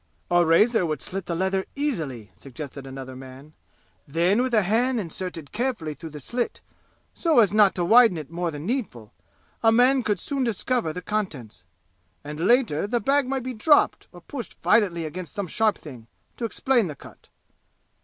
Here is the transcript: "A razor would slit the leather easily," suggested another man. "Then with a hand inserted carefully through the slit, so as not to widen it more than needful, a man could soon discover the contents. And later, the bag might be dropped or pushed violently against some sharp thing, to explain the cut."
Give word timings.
"A 0.31 0.43
razor 0.43 0.83
would 0.83 0.99
slit 0.99 1.27
the 1.27 1.35
leather 1.35 1.63
easily," 1.75 2.31
suggested 2.35 2.87
another 2.87 3.15
man. 3.15 3.53
"Then 4.07 4.41
with 4.41 4.51
a 4.51 4.63
hand 4.63 4.99
inserted 4.99 5.51
carefully 5.51 5.93
through 5.93 6.09
the 6.09 6.19
slit, 6.19 6.59
so 7.13 7.37
as 7.37 7.53
not 7.53 7.75
to 7.75 7.85
widen 7.85 8.17
it 8.17 8.31
more 8.31 8.49
than 8.49 8.65
needful, 8.65 9.13
a 9.61 9.71
man 9.71 10.01
could 10.01 10.19
soon 10.19 10.43
discover 10.43 10.91
the 10.91 11.03
contents. 11.03 11.65
And 12.23 12.39
later, 12.47 12.87
the 12.87 12.99
bag 12.99 13.27
might 13.27 13.43
be 13.43 13.53
dropped 13.53 14.07
or 14.11 14.21
pushed 14.21 14.59
violently 14.63 15.05
against 15.05 15.35
some 15.35 15.45
sharp 15.45 15.77
thing, 15.77 16.07
to 16.37 16.45
explain 16.45 16.87
the 16.87 16.95
cut." 16.95 17.29